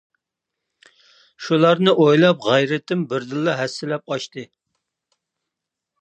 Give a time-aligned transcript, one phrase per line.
[1.47, 4.51] شۇلارنى ئويلاپ غەيرىتىم بىردىنلا ھەسسىلەپ ئاشتى.